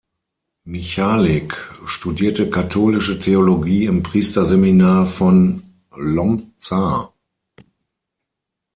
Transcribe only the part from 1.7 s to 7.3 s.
studierte Katholische Theologie im Priesterseminar von Łomża.